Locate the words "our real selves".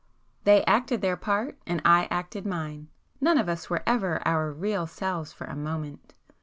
4.27-5.31